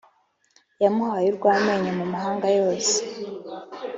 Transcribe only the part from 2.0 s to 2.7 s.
mahanga